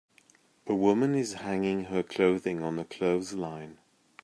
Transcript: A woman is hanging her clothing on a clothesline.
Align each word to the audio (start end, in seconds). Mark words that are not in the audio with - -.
A 0.65 0.73
woman 0.73 1.13
is 1.13 1.33
hanging 1.35 1.83
her 1.83 2.01
clothing 2.01 2.63
on 2.63 2.79
a 2.79 2.85
clothesline. 2.85 3.77